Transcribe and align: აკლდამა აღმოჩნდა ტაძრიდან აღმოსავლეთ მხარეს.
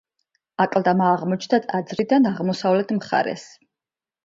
აკლდამა 0.63 1.09
აღმოჩნდა 1.17 1.61
ტაძრიდან 1.67 2.27
აღმოსავლეთ 2.33 2.97
მხარეს. 3.01 3.47